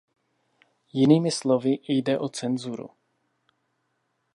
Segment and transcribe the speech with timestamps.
[0.93, 2.89] Jinými slovy, jde o cenzuru.